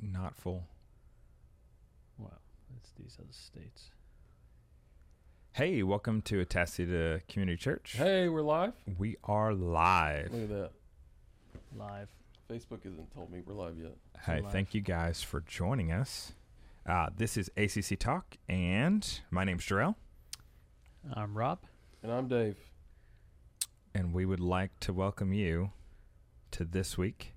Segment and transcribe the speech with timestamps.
[0.00, 0.66] not full.
[2.18, 2.40] Well,
[2.76, 3.90] it's these other states.
[5.52, 7.94] Hey, welcome to Atascocita Community Church.
[7.96, 8.74] Hey, we're live.
[8.98, 10.32] We are live.
[10.32, 10.70] Look at that.
[11.76, 12.08] Live.
[12.50, 13.96] Facebook hasn't told me we're live yet.
[14.24, 14.52] Hey, live.
[14.52, 16.32] thank you guys for joining us.
[16.86, 19.96] Uh, this is ACC Talk, and my name's Jarrell,
[21.12, 21.58] I'm Rob.
[22.02, 22.56] And I'm Dave.
[23.94, 25.70] and we would like to welcome you
[26.52, 27.32] to this week.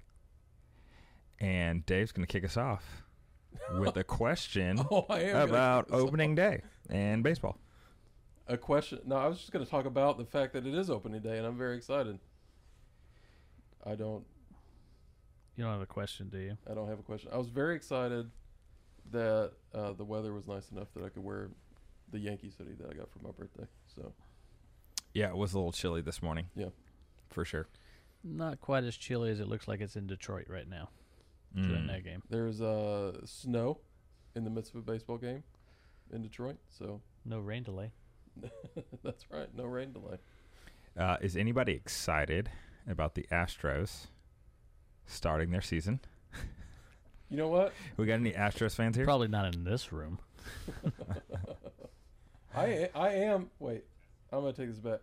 [1.41, 3.03] And Dave's going to kick us off
[3.77, 6.01] with a question Oh, I am gonna about kick off.
[6.01, 7.57] opening day and baseball.
[8.47, 8.99] A question.
[9.05, 11.37] No, I was just going to talk about the fact that it is opening day,
[11.37, 12.17] and I'm very excited.
[13.85, 14.25] I don't.
[15.55, 16.57] You don't have a question, do you?
[16.69, 17.29] I don't have a question.
[17.33, 18.29] I was very excited
[19.11, 21.49] that uh, the weather was nice enough that I could wear
[22.11, 23.65] the Yankees hoodie that I got for my birthday.
[23.95, 24.13] So
[25.13, 26.47] Yeah, it was a little chilly this morning.
[26.55, 26.69] Yeah.
[27.29, 27.67] For sure.
[28.23, 30.89] Not quite as chilly as it looks like it's in Detroit right now
[31.55, 31.87] during Mm.
[31.87, 32.21] that game.
[32.29, 33.79] there's uh, snow
[34.35, 35.43] in the midst of a baseball game
[36.11, 36.57] in Detroit.
[36.69, 37.91] So No rain delay.
[39.03, 39.47] that's right.
[39.55, 40.17] No rain delay.
[40.97, 42.49] Uh, is anybody excited
[42.87, 44.07] about the Astros
[45.05, 45.99] starting their season?
[47.29, 47.73] You know what?
[47.97, 49.05] We got any Astros fans here?
[49.05, 50.19] Probably not in this room.
[52.55, 53.83] I I am wait.
[54.31, 54.99] I'm gonna take this back.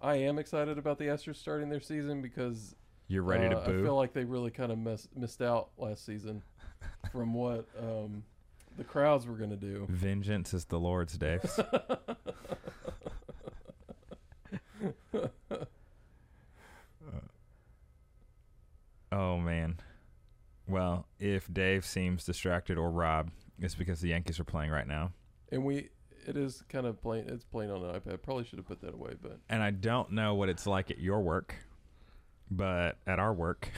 [0.00, 2.74] I am excited about the Astros starting their season because
[3.14, 3.78] You're ready to uh, boo?
[3.78, 6.42] I feel like they really kind of mess, missed out last season
[7.12, 8.24] from what um,
[8.76, 9.86] the crowds were gonna do.
[9.88, 11.44] Vengeance is the Lord's, Dave.
[19.12, 19.78] oh man.
[20.66, 25.12] Well, if Dave seems distracted or Rob, it's because the Yankees are playing right now.
[25.52, 25.90] And we
[26.26, 27.26] it is kind of plain.
[27.28, 28.22] It's plain on an iPad.
[28.22, 30.98] Probably should have put that away, but And I don't know what it's like at
[30.98, 31.54] your work,
[32.50, 33.70] but at our work,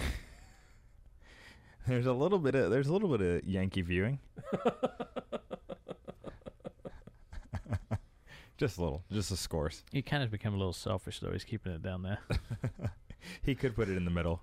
[1.86, 4.18] there's a little bit of there's a little bit of Yankee viewing.
[8.58, 9.82] just a little, just the scores.
[9.92, 11.32] He kind of become a little selfish though.
[11.32, 12.18] He's keeping it down there.
[13.42, 14.42] he could put it in the middle.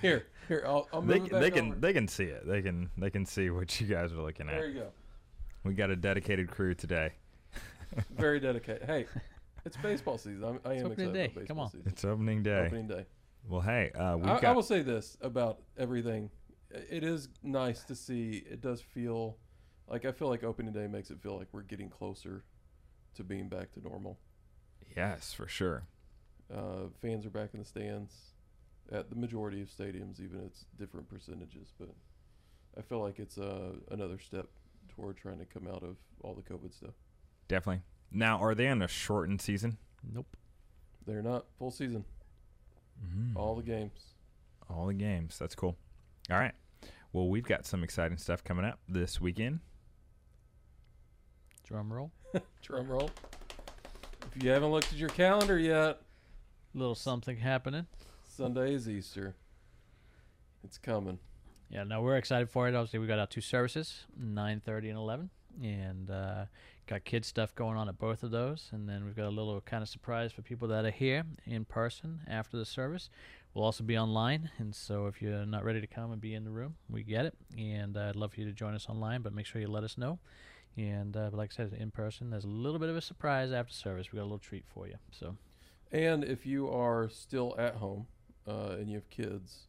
[0.00, 1.80] here here I'll, I'll move they it back they can over.
[1.80, 2.46] they can see it.
[2.46, 4.54] They can they can see what you guys are looking at.
[4.54, 4.88] There you go.
[5.64, 7.12] We got a dedicated crew today.
[8.10, 8.82] Very dedicated.
[8.84, 9.06] Hey,
[9.64, 10.44] it's baseball season.
[10.44, 11.24] I'm, I It's am opening excited day.
[11.26, 11.70] about baseball Come on.
[11.70, 11.82] season.
[11.86, 12.66] It's opening day.
[12.66, 13.06] Opening day.
[13.48, 16.30] Well, hey, uh, we've I, got I will say this about everything.
[16.70, 18.44] It is nice to see.
[18.48, 19.36] It does feel
[19.88, 22.44] like I feel like opening day makes it feel like we're getting closer
[23.14, 24.18] to being back to normal.
[24.96, 25.84] yes for sure.
[26.54, 28.14] Uh, fans are back in the stands
[28.90, 31.72] at the majority of stadiums, even it's different percentages.
[31.78, 31.90] But
[32.78, 34.46] I feel like it's uh, another step
[34.88, 36.94] toward trying to come out of all the COVID stuff.
[37.48, 37.82] Definitely.
[38.12, 39.78] Now, are they on a shortened season?
[40.12, 40.36] Nope.
[41.06, 42.04] They're not full season,
[43.04, 43.34] Mm.
[43.36, 44.14] all the games.
[44.70, 45.38] All the games.
[45.38, 45.76] That's cool.
[46.30, 46.54] All right.
[47.12, 49.60] Well, we've got some exciting stuff coming up this weekend.
[51.64, 52.12] Drum roll.
[52.62, 53.10] Drum roll.
[54.34, 55.98] If you haven't looked at your calendar yet, a
[56.74, 57.86] Little something happening.
[58.24, 59.34] Sunday is Easter.
[60.64, 61.18] It's coming.
[61.68, 62.74] Yeah, no, we're excited for it.
[62.74, 65.28] Obviously, we got our two services, nine thirty and eleven,
[65.60, 66.44] and uh,
[66.86, 68.68] got kid stuff going on at both of those.
[68.72, 71.64] And then we've got a little kind of surprise for people that are here in
[71.64, 73.10] person after the service.
[73.54, 76.44] We'll also be online, and so if you're not ready to come and be in
[76.44, 77.34] the room, we get it.
[77.58, 79.84] And uh, I'd love for you to join us online, but make sure you let
[79.84, 80.18] us know.
[80.76, 83.52] And uh, but like I said, in person, there's a little bit of a surprise
[83.52, 84.10] after service.
[84.10, 84.94] We got a little treat for you.
[85.10, 85.36] So
[85.92, 88.06] And if you are still at home
[88.48, 89.66] uh, and you have kids,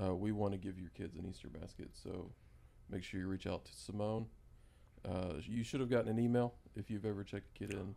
[0.00, 1.90] uh, we want to give your kids an Easter basket.
[1.92, 2.30] So
[2.88, 4.26] make sure you reach out to Simone.
[5.08, 7.94] Uh, you should have gotten an email if you've ever checked a kid in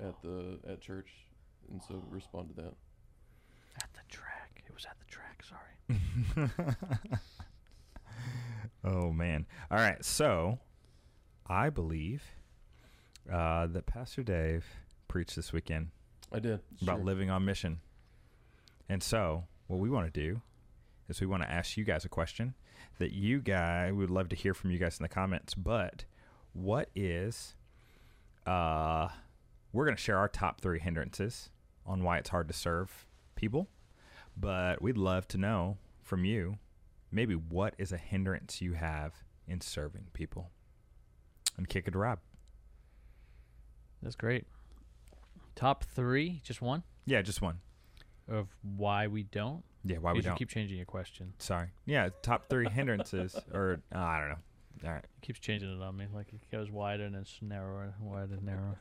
[0.00, 1.10] at the at church,
[1.70, 2.74] and so respond to that.
[3.82, 5.42] at the track, it was at the track.
[5.42, 7.20] Sorry.
[8.84, 9.46] oh man.
[9.70, 10.04] All right.
[10.04, 10.58] So,
[11.46, 12.22] I believe
[13.32, 14.66] uh, that Pastor Dave
[15.08, 15.88] preached this weekend
[16.32, 17.04] I did about sure.
[17.04, 17.80] living on mission.
[18.88, 20.42] And so, what we want to do
[21.08, 22.54] is we want to ask you guys a question
[22.98, 25.54] that you guys we would love to hear from you guys in the comments.
[25.54, 26.04] But
[26.54, 27.54] what is
[28.46, 29.08] uh
[29.72, 31.50] we're going to share our top 3 hindrances
[31.84, 33.68] on why it's hard to serve people.
[34.36, 36.58] But we'd love to know from you
[37.10, 39.14] maybe what is a hindrance you have
[39.48, 40.50] in serving people.
[41.56, 42.20] And kick it to Rob.
[44.02, 44.46] That's great.
[45.56, 47.58] Top three, just one Yeah, just one.
[48.28, 49.62] of why we don't.
[49.84, 50.36] Yeah, why we don't.
[50.36, 51.34] keep changing your question.
[51.38, 51.68] Sorry.
[51.84, 54.38] Yeah, top three hindrances, or uh, I don't know.
[54.84, 55.04] All right.
[55.04, 56.06] It keeps changing it on me.
[56.12, 58.76] Like it goes wider and it's narrower, and wider, and narrower.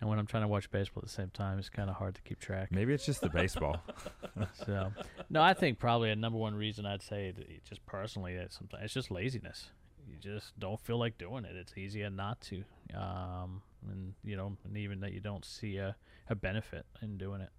[0.00, 2.14] and when I'm trying to watch baseball at the same time, it's kind of hard
[2.16, 2.70] to keep track.
[2.72, 3.82] Maybe it's just the baseball.
[4.64, 4.92] So,
[5.28, 8.52] no, I think probably a number one reason I'd say that it- just personally that
[8.52, 9.70] sometimes it's just laziness.
[10.08, 11.54] You just don't feel like doing it.
[11.56, 13.60] It's easier not to, um,
[13.90, 15.94] and you know, and even that you don't see a,
[16.28, 17.50] a benefit in doing it.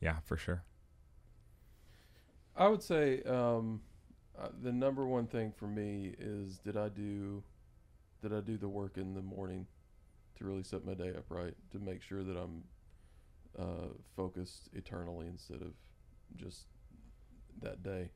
[0.00, 0.62] yeah, for sure.
[2.56, 3.82] I would say um,
[4.40, 7.42] uh, the number one thing for me is did I do
[8.22, 9.66] did I do the work in the morning
[10.38, 12.64] to really set my day up right to make sure that I'm
[13.58, 15.72] uh, focused eternally instead of
[16.36, 16.66] just
[17.62, 18.10] that day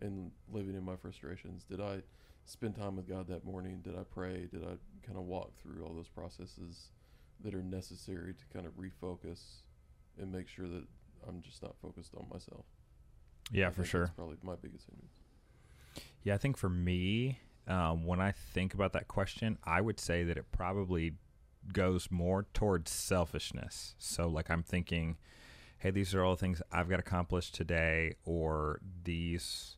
[0.00, 1.64] and living in my frustrations.
[1.64, 2.02] Did I
[2.44, 3.80] spend time with God that morning?
[3.82, 4.48] Did I pray?
[4.52, 4.76] Did I
[5.06, 6.90] kind of walk through all those processes
[7.42, 9.40] that are necessary to kind of refocus
[10.20, 10.84] and make sure that
[11.26, 12.64] I'm just not focused on myself?
[13.50, 14.06] Yeah, I for sure.
[14.06, 15.23] That's probably my biggest hindrance.
[16.24, 17.38] Yeah, I think for me,
[17.68, 21.12] um, when I think about that question, I would say that it probably
[21.72, 23.94] goes more towards selfishness.
[23.98, 25.18] So, like, I'm thinking,
[25.78, 29.76] hey, these are all the things I've got accomplished today, or these,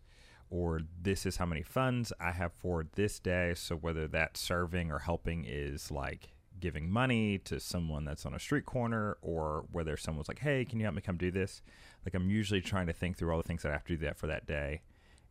[0.48, 3.54] or this is how many funds I have for this day.
[3.56, 6.28] So, whether that serving or helping is like
[6.60, 10.78] giving money to someone that's on a street corner, or whether someone's like, hey, can
[10.78, 11.60] you help me come do this?
[12.04, 14.04] Like, I'm usually trying to think through all the things that I have to do
[14.04, 14.82] that for that day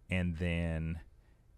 [0.09, 0.99] and then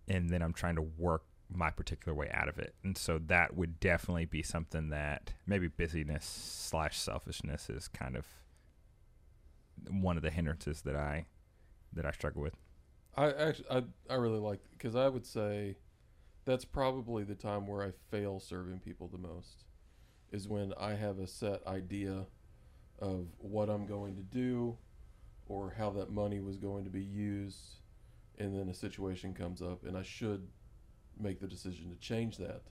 [0.07, 2.75] and then I'm trying to work my particular way out of it.
[2.83, 8.25] And so that would definitely be something that maybe busyness slash selfishness is kind of
[9.89, 11.25] one of the hindrances that I
[11.93, 12.55] that I struggle with.
[13.15, 15.77] I actually, I, I really like because I would say
[16.45, 19.65] that's probably the time where I fail serving people the most
[20.31, 22.25] is when I have a set idea
[22.99, 24.77] of what I'm going to do
[25.47, 27.79] or how that money was going to be used,
[28.37, 30.47] and then a situation comes up, and I should
[31.19, 32.61] make the decision to change that,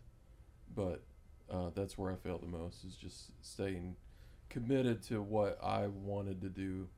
[0.75, 1.05] but
[1.51, 3.97] uh, that's where I fail the most is just staying
[4.49, 6.89] committed to what I wanted to do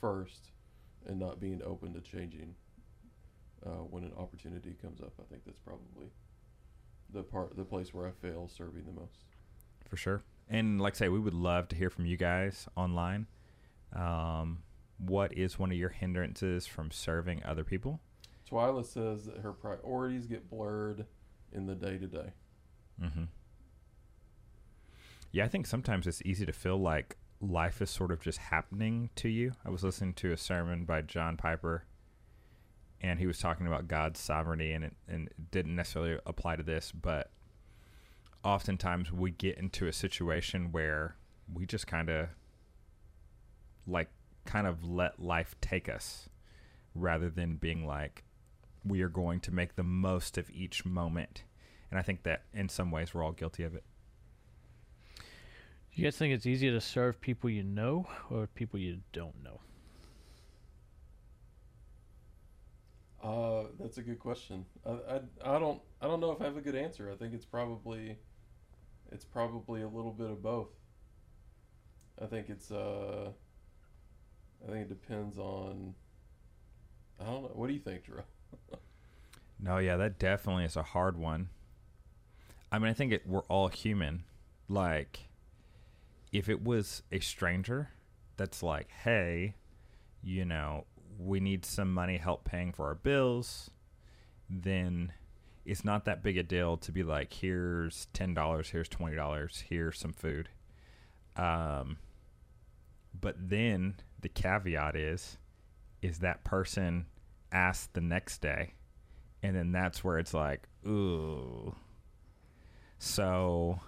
[0.00, 0.50] first,
[1.06, 2.54] and not being open to changing
[3.64, 5.12] uh, when an opportunity comes up.
[5.18, 6.10] I think that's probably
[7.12, 9.24] the part, the place where I fail serving the most.
[9.88, 10.22] For sure.
[10.48, 13.26] And like I say, we would love to hear from you guys online.
[13.94, 14.62] Um,
[14.98, 18.00] what is one of your hindrances from serving other people?
[18.48, 21.06] Twyla says that her priorities get blurred
[21.52, 22.32] in the day to day.
[25.32, 29.10] Yeah, I think sometimes it's easy to feel like life is sort of just happening
[29.16, 29.52] to you.
[29.64, 31.84] I was listening to a sermon by John Piper,
[33.00, 36.62] and he was talking about God's sovereignty, and it, and it didn't necessarily apply to
[36.62, 37.30] this, but
[38.42, 41.16] oftentimes we get into a situation where
[41.52, 42.28] we just kind of
[43.86, 44.08] like
[44.44, 46.28] kind of let life take us
[46.94, 48.24] rather than being like
[48.88, 51.44] we are going to make the most of each moment
[51.90, 53.84] and I think that in some ways we're all guilty of it.
[55.16, 59.42] Do you guys think it's easier to serve people you know or people you don't
[59.42, 59.60] know?
[63.22, 64.64] Uh, that's a good question.
[64.86, 67.10] I, I, I don't I don't know if I have a good answer.
[67.10, 68.16] I think it's probably
[69.10, 70.68] it's probably a little bit of both.
[72.22, 73.30] I think it's uh
[74.62, 75.94] I think it depends on
[77.20, 77.50] I don't know.
[77.54, 78.22] What do you think, Drew?
[79.60, 81.48] No, yeah, that definitely is a hard one.
[82.70, 84.22] I mean, I think it, we're all human.
[84.68, 85.28] Like,
[86.32, 87.88] if it was a stranger
[88.36, 89.56] that's like, hey,
[90.22, 90.84] you know,
[91.18, 93.70] we need some money help paying for our bills,
[94.48, 95.12] then
[95.64, 100.12] it's not that big a deal to be like, here's $10, here's $20, here's some
[100.12, 100.48] food.
[101.36, 101.98] Um,
[103.18, 105.36] but then the caveat is,
[106.00, 107.06] is that person
[107.52, 108.74] asked the next day
[109.42, 111.74] and then that's where it's like, ooh.
[112.98, 113.80] So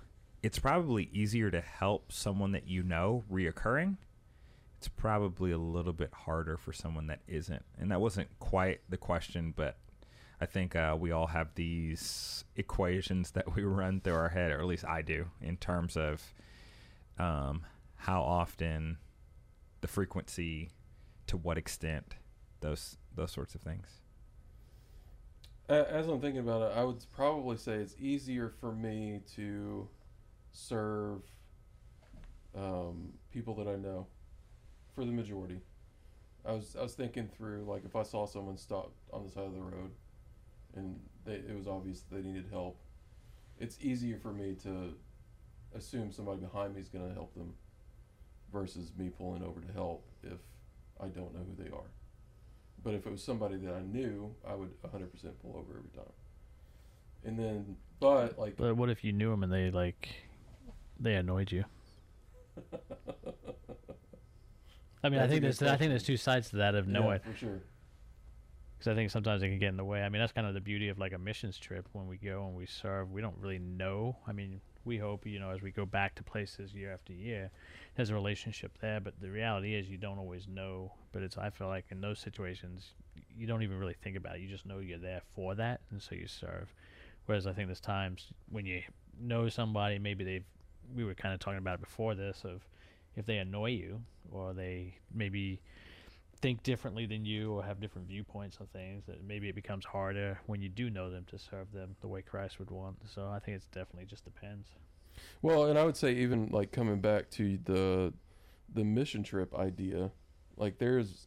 [0.42, 3.96] it's probably easier to help someone that you know reoccurring.
[4.78, 7.62] It's probably a little bit harder for someone that isn't.
[7.78, 9.76] And that wasn't quite the question, but
[10.40, 14.60] I think uh, we all have these equations that we run through our head, or
[14.60, 16.22] at least I do, in terms of
[17.18, 18.98] um, how often,
[19.82, 20.70] the frequency,
[21.26, 22.14] to what extent,
[22.60, 23.86] those those sorts of things.
[25.68, 29.88] As I'm thinking about it, I would probably say it's easier for me to
[30.52, 31.22] serve
[32.56, 34.06] um, people that I know
[34.94, 35.60] for the majority.
[36.44, 39.44] I was I was thinking through like if I saw someone stop on the side
[39.44, 39.90] of the road
[40.74, 42.80] and they, it was obvious they needed help,
[43.58, 44.94] it's easier for me to
[45.76, 47.54] assume somebody behind me is going to help them
[48.52, 50.38] versus me pulling over to help if
[51.00, 51.90] I don't know who they are.
[52.82, 55.10] But if it was somebody that I knew, I would 100%
[55.42, 56.12] pull over every time.
[57.24, 60.08] And then, but like, But what if you knew them and they like
[60.98, 61.64] they annoyed you?
[65.02, 67.20] I mean, I That's think there's I think there's two sides to that of knowing.
[67.24, 67.60] Yeah, for sure.
[68.78, 70.02] because I think sometimes it can get in the way.
[70.02, 72.46] I mean, that's kind of the beauty of like a missions trip when we go
[72.46, 73.10] and we serve.
[73.10, 74.16] We don't really know.
[74.26, 77.50] I mean, we hope you know as we go back to places year after year,
[77.96, 79.00] there's a relationship there.
[79.00, 80.92] But the reality is, you don't always know.
[81.12, 82.90] But it's I feel like in those situations,
[83.36, 84.42] you don't even really think about it.
[84.42, 86.72] You just know you're there for that, and so you serve.
[87.26, 88.82] Whereas I think there's times when you
[89.20, 90.44] know somebody, maybe they've.
[90.94, 92.66] We were kind of talking about it before this of
[93.14, 94.00] if they annoy you
[94.32, 95.60] or they maybe
[96.40, 100.38] think differently than you or have different viewpoints on things that maybe it becomes harder
[100.46, 102.96] when you do know them to serve them the way Christ would want.
[103.14, 104.68] So I think it's definitely just depends.
[105.42, 108.12] Well, and I would say even like coming back to the
[108.72, 110.12] the mission trip idea,
[110.60, 111.26] like there's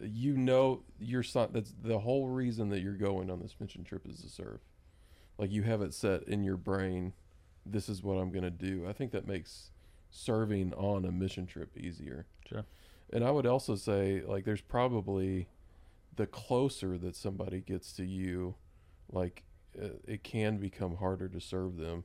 [0.00, 4.06] you know your son that's the whole reason that you're going on this mission trip
[4.08, 4.60] is to serve.
[5.38, 7.12] Like you have it set in your brain,
[7.64, 8.86] this is what I'm going to do.
[8.88, 9.70] I think that makes
[10.10, 12.26] serving on a mission trip easier.
[12.46, 12.64] Sure.
[13.12, 15.48] And I would also say like there's probably
[16.16, 18.56] the closer that somebody gets to you,
[19.10, 19.44] like
[19.80, 22.04] uh, it can become harder to serve them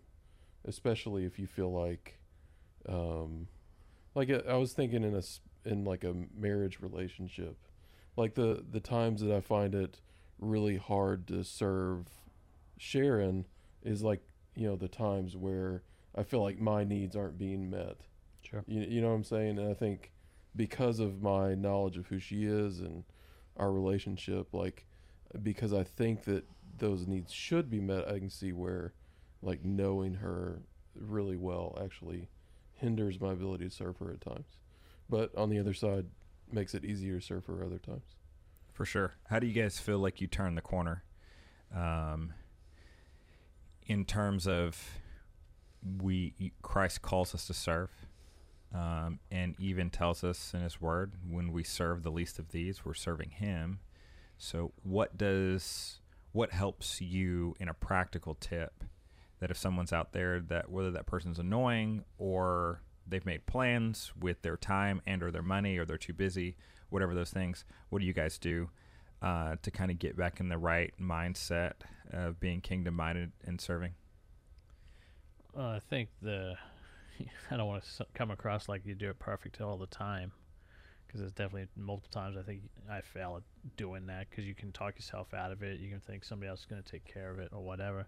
[0.67, 2.19] especially if you feel like
[2.89, 3.47] um
[4.13, 5.21] like uh, I was thinking in a
[5.65, 7.57] in like a marriage relationship
[8.15, 9.99] like the the times that I find it
[10.39, 12.07] really hard to serve
[12.77, 13.45] Sharon
[13.83, 14.21] is like
[14.55, 15.83] you know the times where
[16.15, 17.97] I feel like my needs aren't being met
[18.41, 18.63] Sure.
[18.67, 20.11] you, you know what I'm saying and I think
[20.55, 23.03] because of my knowledge of who she is and
[23.57, 24.85] our relationship like
[25.41, 26.45] because I think that
[26.77, 28.93] those needs should be met I can see where
[29.41, 30.61] like knowing her
[30.95, 32.29] really well actually
[32.73, 34.57] hinders my ability to serve her at times.
[35.09, 36.05] But on the other side,
[36.51, 38.03] makes it easier to serve her other times.
[38.73, 39.13] For sure.
[39.29, 41.03] How do you guys feel like you turn the corner
[41.73, 42.33] um,
[43.85, 44.99] in terms of
[46.01, 47.91] we Christ calls us to serve
[48.73, 52.83] um, and even tells us in his word when we serve the least of these
[52.83, 53.79] we're serving him
[54.37, 55.99] so what does
[56.31, 58.83] what helps you in a practical tip
[59.39, 64.41] that if someone's out there that whether that person's annoying or they've made plans with
[64.41, 66.55] their time and or their money or they're too busy
[66.89, 68.69] whatever those things what do you guys do
[69.21, 71.73] uh, to kind of get back in the right mindset
[72.11, 73.93] of being kingdom minded and serving
[75.57, 76.55] Uh, I think the
[77.51, 80.31] I don't want to come across like you do it perfect all the time
[81.07, 84.71] because there's definitely multiple times I think I fail at doing that because you can
[84.71, 85.79] talk yourself out of it.
[85.79, 88.07] You can think somebody else is going to take care of it or whatever.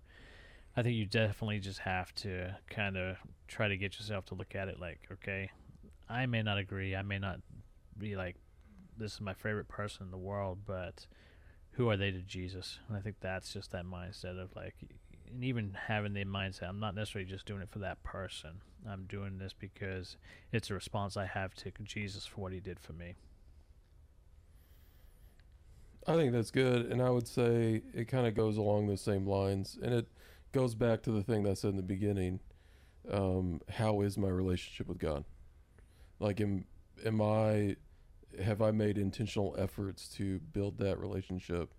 [0.77, 3.17] I think you definitely just have to kind of
[3.48, 5.50] try to get yourself to look at it like, okay,
[6.07, 6.96] I may not agree.
[6.96, 7.39] I may not
[7.98, 8.36] be like,
[8.96, 11.07] this is my favorite person in the world, but
[11.72, 12.77] who are they to Jesus?
[12.88, 14.75] And I think that's just that mindset of like,
[15.31, 18.62] and even having the mindset, I'm not necessarily just doing it for that person.
[18.88, 20.15] I'm doing this because
[20.51, 23.15] it's a response I have to Jesus for what he did for me.
[26.05, 29.27] I think that's good, and I would say it kind of goes along those same
[29.27, 30.07] lines, and it
[30.57, 32.39] goes back to the thing that I said in the beginning.
[33.11, 35.23] Um, how is my relationship with God?
[36.19, 36.65] Like, am
[37.05, 37.75] am I
[38.43, 41.75] have I made intentional efforts to build that relationship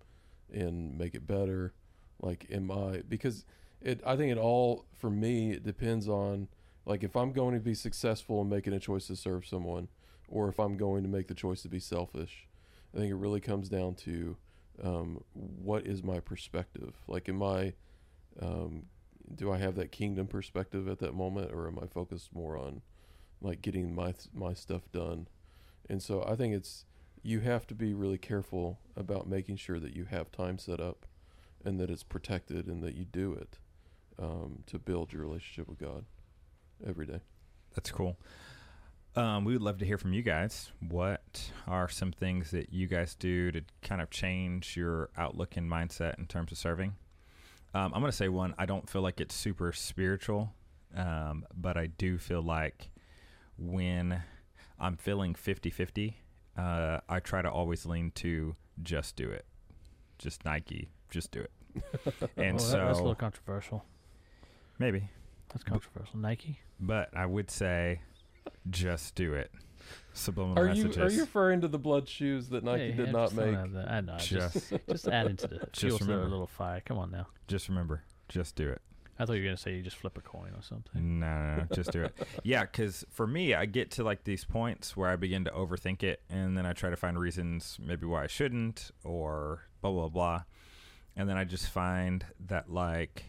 [0.49, 1.73] and make it better?
[2.21, 3.43] Like, am I because
[3.81, 3.99] it?
[4.05, 6.47] I think it all for me it depends on
[6.85, 9.89] like if I'm going to be successful in making a choice to serve someone,
[10.29, 12.47] or if I'm going to make the choice to be selfish.
[12.95, 14.37] I think it really comes down to
[14.81, 16.95] um, what is my perspective?
[17.07, 17.73] Like, am I,
[18.41, 18.85] um,
[19.35, 22.81] do I have that kingdom perspective at that moment, or am I focused more on
[23.41, 25.27] like getting my my stuff done?
[25.89, 26.85] And so I think it's
[27.21, 31.05] you have to be really careful about making sure that you have time set up,
[31.63, 33.57] and that it's protected, and that you do it
[34.17, 36.05] um, to build your relationship with God
[36.85, 37.19] every day.
[37.75, 38.17] That's cool.
[39.15, 40.71] Um, we would love to hear from you guys.
[40.87, 45.69] What are some things that you guys do to kind of change your outlook and
[45.69, 46.93] mindset in terms of serving?
[47.73, 48.55] Um, I'm going to say one.
[48.57, 50.53] I don't feel like it's super spiritual,
[50.95, 52.89] um, but I do feel like
[53.57, 54.21] when
[54.79, 56.17] I'm feeling 50 50,
[56.57, 59.45] uh, I try to always lean to just do it.
[60.17, 61.51] Just Nike, just do it.
[62.37, 63.85] and Well, so that- that's a little controversial.
[64.79, 65.09] maybe,
[65.49, 66.17] That's controversial.
[66.19, 66.59] Nike.
[66.79, 68.01] but I would say
[68.69, 69.51] just do it.
[70.13, 70.97] Subliminal Are you messages.
[70.97, 73.55] are you referring to the blood shoes that Nike Yeah, did yeah, not make?
[73.55, 73.69] out.
[73.87, 74.17] I know.
[74.17, 76.29] Just, just just adding to the fuel to the remember.
[76.31, 76.81] little fire.
[76.85, 77.27] Come on now.
[77.47, 78.81] just remember, just do it.
[79.21, 81.19] I thought you were gonna say you just flip a coin or something.
[81.19, 82.15] No, no, no, just do it.
[82.43, 86.03] Yeah, because for me, I get to like these points where I begin to overthink
[86.03, 90.07] it, and then I try to find reasons maybe why I shouldn't, or blah blah
[90.07, 90.43] blah,
[91.17, 93.25] and then I just find that like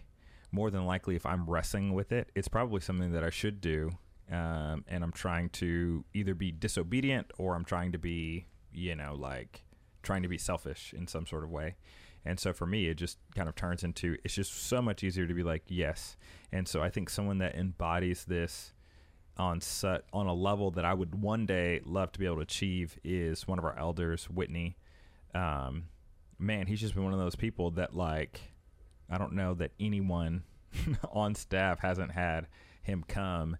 [0.52, 3.90] more than likely, if I'm wrestling with it, it's probably something that I should do,
[4.30, 9.14] um, and I'm trying to either be disobedient or I'm trying to be, you know,
[9.14, 9.64] like
[10.02, 11.76] trying to be selfish in some sort of way.
[12.24, 15.26] And so for me, it just kind of turns into it's just so much easier
[15.26, 16.16] to be like yes.
[16.52, 18.72] And so I think someone that embodies this
[19.36, 22.42] on set on a level that I would one day love to be able to
[22.42, 24.76] achieve is one of our elders, Whitney.
[25.34, 25.84] Um,
[26.38, 28.40] man, he's just been one of those people that like
[29.08, 30.44] I don't know that anyone
[31.10, 32.46] on staff hasn't had
[32.82, 33.56] him come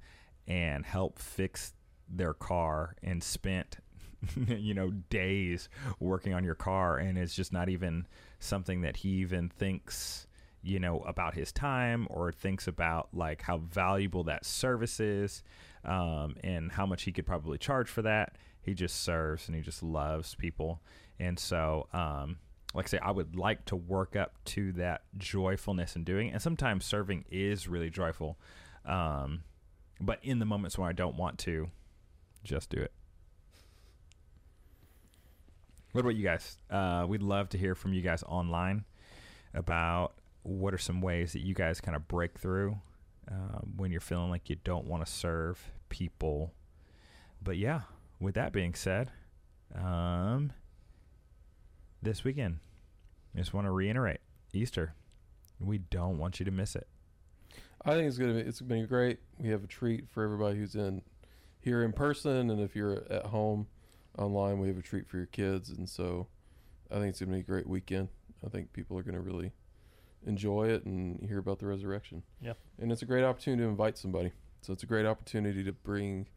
[0.50, 1.72] and help fix
[2.08, 3.76] their car and spent
[4.48, 5.68] you know days
[6.00, 8.06] working on your car and it's just not even
[8.40, 10.26] something that he even thinks
[10.62, 15.42] you know about his time or thinks about like how valuable that service is
[15.84, 19.62] um, and how much he could probably charge for that he just serves and he
[19.62, 20.82] just loves people
[21.20, 22.36] and so um,
[22.74, 26.32] like I say, I would like to work up to that joyfulness in doing it.
[26.32, 28.38] And sometimes serving is really joyful.
[28.86, 29.42] Um,
[30.00, 31.68] but in the moments when I don't want to,
[32.42, 32.92] just do it.
[35.92, 36.56] What about you guys?
[36.70, 38.84] Uh, we'd love to hear from you guys online
[39.54, 42.78] about what are some ways that you guys kind of break through
[43.30, 46.54] um, when you're feeling like you don't want to serve people.
[47.42, 47.82] But yeah,
[48.20, 49.10] with that being said,
[49.74, 50.52] um,
[52.02, 52.58] this weekend,
[53.34, 54.20] I just want to reiterate
[54.52, 54.94] Easter.
[55.58, 56.86] We don't want you to miss it.
[57.84, 59.18] I think it's gonna be it's gonna be great.
[59.38, 61.02] We have a treat for everybody who's in
[61.60, 63.66] here in person, and if you're at home
[64.18, 65.70] online, we have a treat for your kids.
[65.70, 66.26] And so,
[66.90, 68.08] I think it's gonna be a great weekend.
[68.44, 69.52] I think people are gonna really
[70.26, 72.22] enjoy it and hear about the resurrection.
[72.42, 72.58] Yep.
[72.78, 74.32] And it's a great opportunity to invite somebody.
[74.60, 76.28] So it's a great opportunity to bring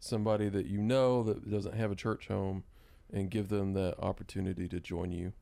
[0.00, 2.64] somebody that you know that doesn't have a church home
[3.12, 5.32] and give them that opportunity to join you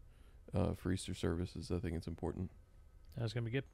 [0.54, 1.70] uh, for Easter services.
[1.70, 2.50] I think it's important.
[3.16, 3.64] That's gonna be good.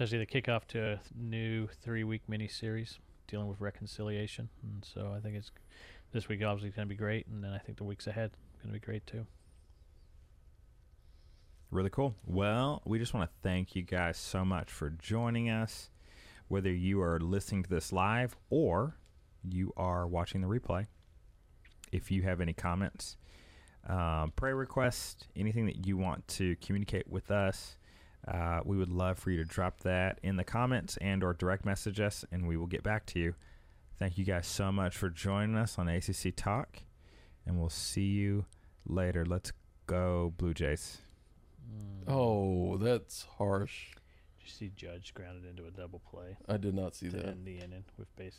[0.00, 5.34] It's the kickoff to a new three-week mini-series dealing with reconciliation, and so I think
[5.34, 5.50] it's
[6.12, 8.30] this week obviously going to be great, and then I think the weeks ahead
[8.62, 9.26] going to be great too.
[11.72, 12.14] Really cool.
[12.24, 15.90] Well, we just want to thank you guys so much for joining us.
[16.46, 18.96] Whether you are listening to this live or
[19.42, 20.86] you are watching the replay,
[21.90, 23.16] if you have any comments,
[23.88, 27.76] um, prayer requests, anything that you want to communicate with us,
[28.30, 31.64] uh, we would love for you to drop that in the comments and or direct
[31.64, 33.34] message us, and we will get back to you.
[33.98, 36.78] Thank you guys so much for joining us on ACC Talk,
[37.46, 38.44] and we'll see you
[38.86, 39.24] later.
[39.24, 39.52] Let's
[39.86, 40.98] go, Blue Jays.
[41.68, 42.12] Mm.
[42.12, 43.92] Oh, that's harsh.
[44.38, 47.26] Did you see Judge grounded into a double play I did not see to that.
[47.26, 48.36] end the inning with bases?